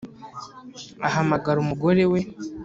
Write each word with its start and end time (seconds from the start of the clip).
ahamagara 1.07 1.59
umugore 1.63 2.03
we 2.11 2.19